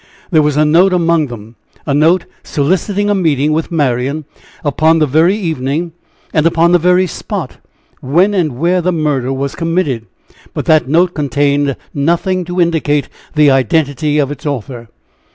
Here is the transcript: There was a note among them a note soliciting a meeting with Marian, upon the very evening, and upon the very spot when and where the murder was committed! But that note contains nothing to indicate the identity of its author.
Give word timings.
There 0.31 0.41
was 0.41 0.57
a 0.57 0.65
note 0.65 0.93
among 0.93 1.27
them 1.27 1.57
a 1.85 1.93
note 1.93 2.25
soliciting 2.41 3.07
a 3.11 3.13
meeting 3.13 3.51
with 3.53 3.71
Marian, 3.71 4.25
upon 4.65 4.97
the 4.97 5.05
very 5.05 5.35
evening, 5.37 5.91
and 6.33 6.47
upon 6.47 6.71
the 6.71 6.79
very 6.79 7.05
spot 7.05 7.57
when 8.01 8.33
and 8.33 8.57
where 8.57 8.81
the 8.81 8.91
murder 8.91 9.31
was 9.31 9.53
committed! 9.53 10.07
But 10.55 10.65
that 10.65 10.87
note 10.87 11.13
contains 11.13 11.75
nothing 11.93 12.45
to 12.45 12.59
indicate 12.59 13.09
the 13.35 13.51
identity 13.51 14.17
of 14.17 14.31
its 14.31 14.43
author. 14.43 14.87